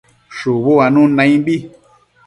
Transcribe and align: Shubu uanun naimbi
Shubu 0.37 0.71
uanun 0.77 1.15
naimbi 1.15 1.55